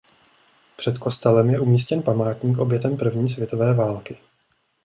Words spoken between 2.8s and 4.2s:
první světové války.